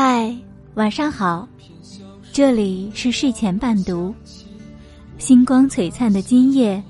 [0.00, 0.32] 嗨，
[0.74, 1.48] 晚上好，
[2.32, 4.14] 这里是睡前伴读。
[5.18, 6.80] 星光璀璨的今夜，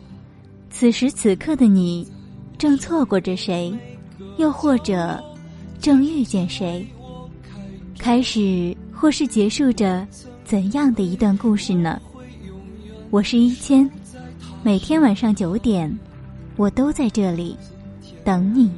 [0.69, 2.07] 此时此刻的你，
[2.59, 3.75] 正错过着谁，
[4.37, 5.19] 又或者
[5.81, 6.87] 正遇见谁？
[7.99, 10.07] 开始或是结束着
[10.45, 11.99] 怎样的一段故事呢？
[13.09, 13.91] 我是一千，
[14.63, 15.91] 每天晚上九点，
[16.57, 17.57] 我都在这里
[18.23, 18.71] 等你。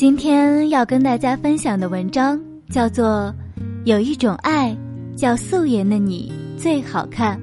[0.00, 3.30] 今天要跟大家分享的文章叫做
[3.84, 4.74] 《有一种爱
[5.14, 7.38] 叫素颜的你最好看》。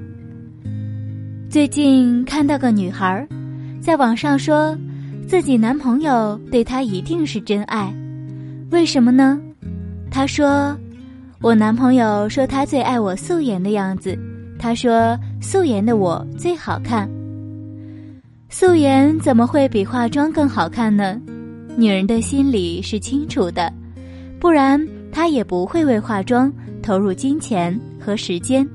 [1.48, 3.24] 最近看到个女孩，
[3.80, 4.76] 在网上说
[5.28, 7.94] 自己男朋友对她一定是真爱，
[8.72, 9.40] 为什么呢？
[10.10, 10.76] 她说
[11.40, 14.18] ：“我男朋友说他最爱我素颜的样子，
[14.58, 17.08] 他说素颜的我最好看。
[18.48, 21.20] 素颜怎么会比化妆更好看呢？”
[21.78, 23.72] 女人的心里是清楚的，
[24.40, 28.68] 不然她也不会为化妆投入金钱和时间。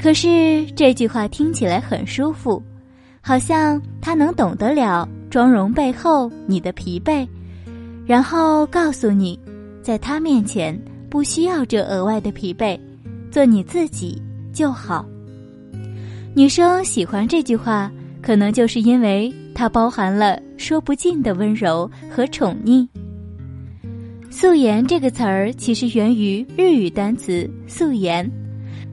[0.00, 2.62] 可是这句话听起来很舒服，
[3.20, 7.26] 好像她能懂得了妆容背后你的疲惫，
[8.06, 9.36] 然后告诉你，
[9.82, 12.78] 在她面前不需要这额外的疲惫，
[13.32, 15.04] 做你自己就好。
[16.36, 17.90] 女生喜欢这句话，
[18.26, 19.32] 可能就是因为。
[19.54, 22.86] 它包含了说不尽的温柔和宠溺。
[24.28, 28.30] 素颜这个词儿其实源于日语单词“素颜”，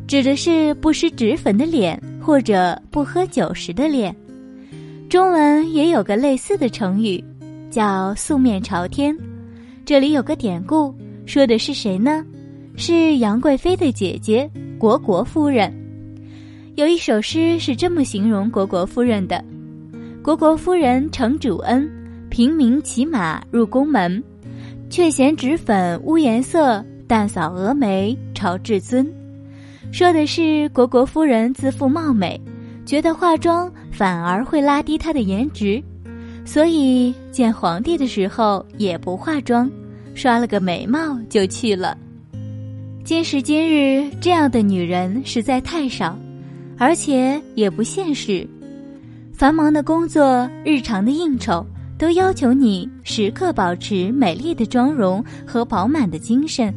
[0.08, 4.16] 指的是不施脂粉的脸或者不喝酒时的脸。
[5.10, 7.22] 中文也有个类似的成语，
[7.70, 9.14] 叫“素面朝天”。
[9.84, 10.96] 这里有个典故，
[11.26, 12.24] 说的是谁呢？
[12.78, 15.74] 是杨贵妃的姐姐虢国夫人。
[16.76, 19.44] 有一首诗是这么形容虢国夫人的。
[20.24, 21.88] 虢国夫人承主恩，
[22.32, 24.24] 平民骑马入宫门，
[24.90, 29.08] 却嫌脂粉污颜色，淡扫蛾眉朝至尊。
[29.92, 32.42] 说的是虢国夫人自负貌美，
[32.88, 35.80] 觉得化妆反而会拉低她的颜值，
[36.44, 39.70] 所以见皇帝的时候也不化妆，
[40.16, 41.96] 刷了个眉毛就去了。
[43.04, 46.18] 今时今日，这样的女人实在太少，
[46.84, 48.46] 而且也不现实。
[49.32, 51.66] 繁忙的工作、日常的应酬，
[51.98, 56.74] 都要求你时刻保持美丽的妆容和饱满的精神，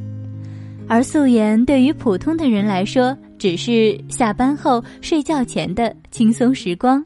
[0.87, 7.03] 而素颜对于普通的人来说，只是下班后睡觉前的轻松时光。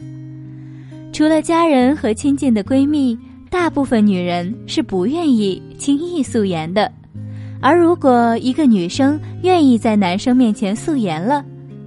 [1.10, 3.18] 除了家人和亲近的闺蜜，
[3.48, 6.92] 大部分女人是不愿意轻易素颜的。
[7.62, 11.42] 而如果一个女生愿意在男生面前素颜了，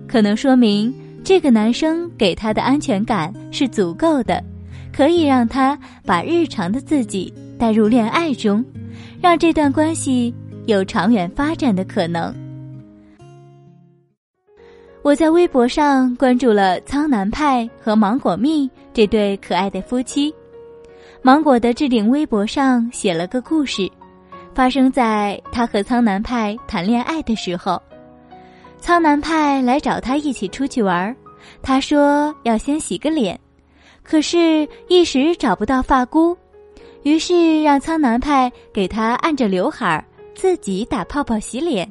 [0.08, 0.92] 可能说明。
[1.24, 4.44] 这个男生给她的安全感是足够的，
[4.96, 8.64] 可以让她把日常的自己带入恋爱中，
[9.22, 10.34] 让这段关系
[10.66, 12.36] 有长远发展的可能。
[15.02, 20.34] 我在微博上关注了苍南派和芒果蜜这对可爱的夫妻。
[21.22, 23.90] 芒果的置顶微博上写了个故事，
[24.54, 27.82] 发生在他和苍南派谈恋爱的时候。
[28.84, 31.16] 苍南派来找他一起出去玩
[31.62, 33.40] 他说要先洗个脸，
[34.04, 36.38] 可是，一时找不到发箍，
[37.04, 40.04] 于是让苍南派给他按着刘海儿，
[40.36, 41.90] 自己打泡泡洗脸。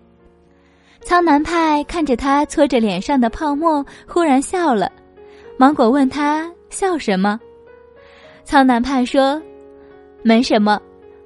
[1.00, 4.92] 苍南派看着他搓着脸上的泡沫，忽然笑了。
[5.56, 7.40] 芒果问他笑什么？
[8.44, 9.40] 苍南派说
[10.22, 10.78] ：“没什么，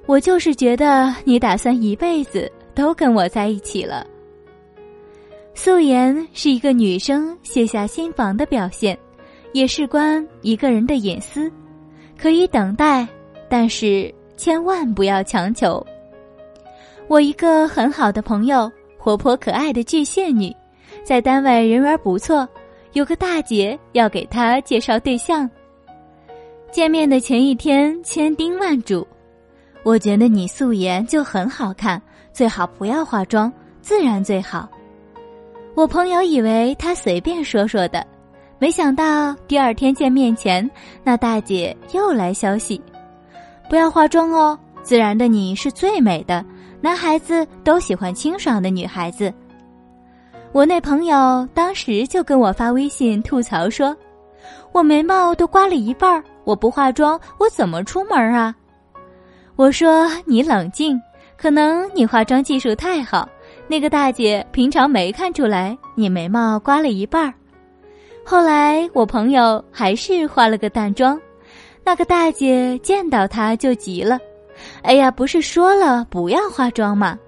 [0.05, 4.07] 我就是觉得你打算一辈子都跟我在一起了。”
[5.57, 8.95] 素颜是一个女生卸下心防的表现，
[9.53, 11.51] 也事关一个人的隐私。
[12.15, 13.07] 可以等待，
[13.49, 15.83] 但是千万不要强求。
[17.07, 20.55] 我一个很好的朋友，活泼可爱的巨蟹女，
[21.03, 22.47] 在单位人缘不错，
[22.93, 25.49] 有个大姐要给她介绍对象。
[26.71, 29.05] 见面的前一天，千叮万嘱，
[29.81, 31.99] 我觉得你素颜就很好看，
[32.31, 33.51] 最好不要化妆，
[33.81, 34.69] 自然最好。
[35.77, 38.03] 我朋友以为他随便说说的，
[38.57, 40.67] 没想到第二天见面前，
[41.03, 42.81] 那大姐又来消息：
[43.69, 46.43] 不要化妆哦，自然的你是最美的。
[46.81, 49.31] 男孩子都喜欢清爽的女孩子。
[50.51, 53.95] 我那朋友当时就跟我发微信吐槽说
[54.73, 58.51] ：“我眉毛都刮了一半儿，我不化妆，我怎么出门啊？”
[59.55, 60.99] 我说：“你冷静，
[61.37, 63.29] 可能你化妆技术太好。”
[63.67, 67.33] 那个大姐平常没看出来你眉毛刮了一半儿，
[68.25, 71.19] 后来我朋友还是化了个淡妆，
[71.83, 74.19] 那个大姐见到他就急了
[74.83, 77.19] ：“哎呀，不是说了不要化妆吗？”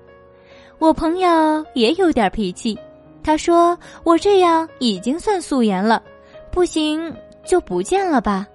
[0.80, 2.78] 我朋友也有点脾气，
[3.22, 6.02] 他说：“我这样已经算素颜了，
[6.52, 7.14] 不行
[7.46, 8.48] 就不见了吧。”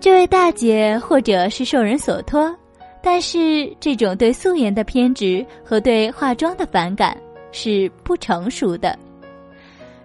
[0.00, 2.54] 这位大姐或者是受人所托，
[3.02, 7.16] 但是这种对素颜的偏执和对化妆的反感
[7.52, 8.98] 是不成熟的。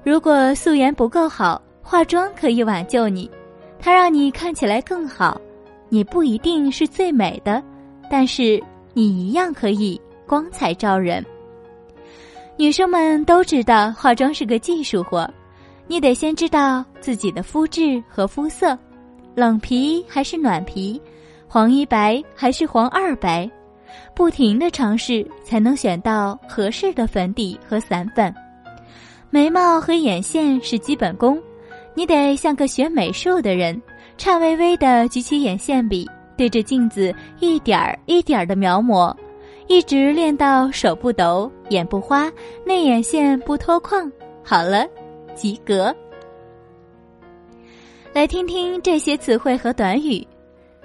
[0.03, 3.29] 如果素颜不够好，化妆可以挽救你，
[3.79, 5.39] 它让你看起来更好。
[5.89, 7.61] 你不一定是最美的，
[8.09, 8.61] 但是
[8.93, 11.23] 你一样可以光彩照人。
[12.57, 15.29] 女生们都知道化妆是个技术活，
[15.87, 18.77] 你得先知道自己的肤质和肤色，
[19.35, 20.99] 冷皮还是暖皮，
[21.53, 23.47] 黄一白还是黄二白，
[24.15, 28.33] 不停的尝试才能选到合适的粉底和散粉。
[29.29, 31.39] 眉毛和眼线是基本功，
[31.93, 33.79] 你得像个学美术的人，
[34.17, 39.15] 颤巍巍地举起眼线笔，对着镜子一点儿一点儿地描摹，
[39.67, 42.31] 一直练到手不抖、眼不花、
[42.65, 44.11] 内眼线不脱框。
[44.43, 44.87] 好了，
[45.35, 45.95] 及格。
[48.11, 50.25] 来听听这些词汇和短语：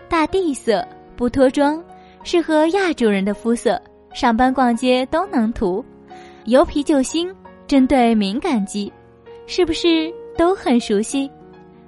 [0.09, 1.83] 大地色不脱妆，
[2.25, 3.81] 适合亚洲人的肤色，
[4.13, 5.85] 上班逛街都能涂，
[6.47, 7.35] 油皮救星。
[7.67, 8.91] 针对敏感肌，
[9.47, 11.31] 是不是都很熟悉？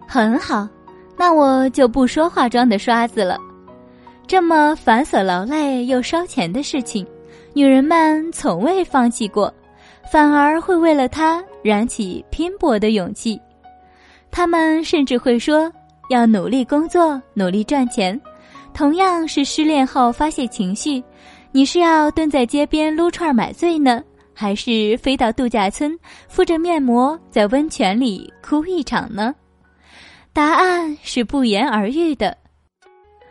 [0.06, 0.68] 很好，
[1.16, 3.38] 那我就不说化妆的刷子了。
[4.26, 7.06] 这么繁琐劳累又烧钱的事情，
[7.54, 9.50] 女人们从未放弃过，
[10.12, 13.40] 反而会为了它燃起拼搏的勇气。
[14.30, 15.72] 她们甚至会说
[16.10, 18.20] 要努力工作，努力赚钱。
[18.74, 21.02] 同样是失恋后发泄情绪，
[21.52, 24.02] 你是要蹲在街边撸串买醉呢？
[24.34, 25.96] 还是飞到度假村，
[26.28, 29.32] 敷着面膜在温泉里哭一场呢？
[30.32, 32.36] 答案是不言而喻的。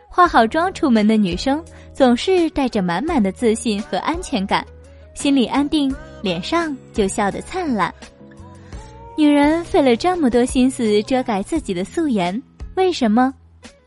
[0.08, 1.62] 化好妆出门的女生
[1.92, 4.64] 总是带着满满的自信和安全感，
[5.12, 7.92] 心里安定，脸上就笑得灿烂。
[9.18, 12.42] 女人费了这么多心思遮盖自己的素颜，
[12.80, 13.34] 为什么？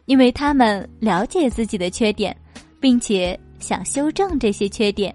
[0.06, 2.36] 因为他们了解自己的缺点，
[2.80, 5.14] 并且想修正这些缺点。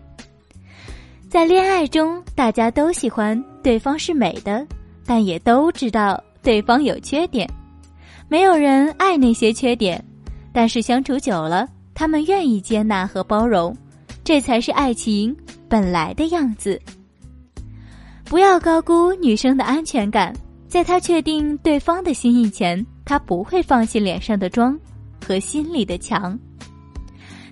[1.28, 4.66] 在恋爱中，大家都喜欢对方是美的，
[5.06, 7.48] 但也都知道对方有缺点。
[8.26, 10.04] 没有人爱那些缺点，
[10.52, 13.74] 但是相处久了，他们愿意接纳和包容，
[14.24, 15.34] 这才是爱情
[15.68, 16.80] 本来的样子。
[18.24, 20.34] 不要高估女生的安全感，
[20.66, 24.78] 在她确定对方的心意前，她不会放弃脸上的妆
[25.26, 26.38] 和心里的墙。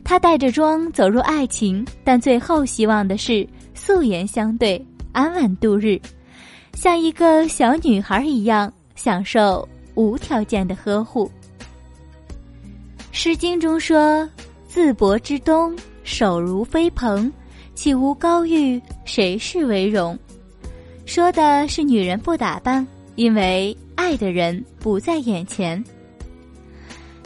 [0.04, 3.48] 她带着妆走入爱情，但最后希望的是。
[3.78, 6.00] 素颜相对，安稳度日，
[6.72, 11.26] 像一个小女孩一样享受无条件的呵护。
[13.12, 14.28] 《诗经》中说
[14.66, 17.30] ：“自薄之东，手如飞蓬，
[17.74, 18.80] 岂无高玉？
[19.04, 20.18] 谁是为荣？”
[21.06, 23.76] 说的是女人不打扮，因为
[24.06, 25.82] 爱的人不在眼前。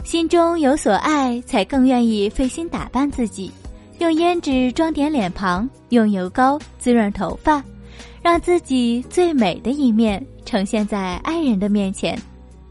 [0.03, 3.51] 心中有所爱，才更愿意费心打扮自己。
[3.99, 7.63] 用胭脂装点脸庞，用油膏滋润头发，
[8.23, 12.19] 让自己最美的一面呈现在爱人的面前，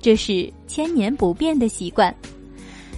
[0.00, 2.12] 这是千年不变的习惯。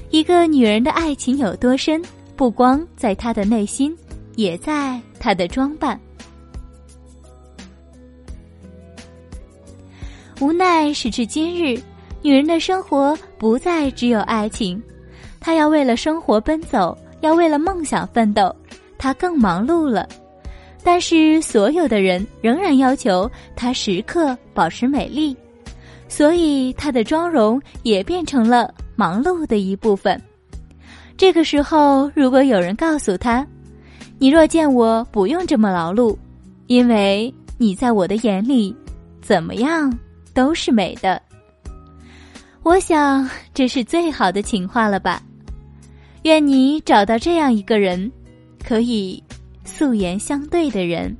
[0.09, 2.03] 一个女人的爱情有多深，
[2.37, 3.95] 不光在她的内心，
[4.37, 6.01] 也在她的装扮。
[10.43, 11.81] 无奈时至今日，
[12.21, 14.83] 女人的生活不再只有爱情，
[15.39, 16.99] 她要为了生活奔走。
[17.21, 18.53] 要为了梦想奋斗，
[18.99, 20.09] 她更忙碌了。
[20.83, 25.37] 但是所有的人仍然要求她时刻保持美丽，
[26.09, 30.21] 所以她的妆容也变成了忙碌的一部分。
[31.17, 33.47] 这个时候，如果有人告诉她
[34.19, 36.17] ：“你若见我不用这么劳碌，
[36.67, 38.75] 因为你在我的眼里，
[39.21, 39.97] 怎么样
[40.35, 41.21] 都是美的。”
[42.63, 45.23] 我想这是最好的情话了吧。
[46.23, 48.11] 愿你找到这样一个人，
[48.65, 49.23] 可以
[49.65, 51.17] 素颜相对的人。